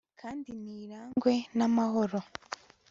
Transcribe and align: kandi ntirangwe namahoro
kandi 0.21 0.49
ntirangwe 0.61 1.33
namahoro 1.57 2.19